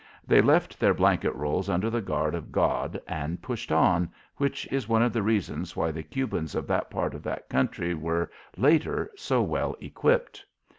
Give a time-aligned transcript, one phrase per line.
[0.25, 4.89] They left their blanket rolls under the guard of God and pushed on, which is
[4.89, 9.11] one of the reasons why the Cubans of that part of the country were, later,
[9.15, 10.43] so well equipped.